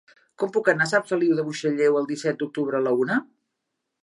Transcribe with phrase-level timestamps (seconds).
[0.43, 3.21] Com puc anar a Sant Feliu de Buixalleu el disset d'octubre a la una?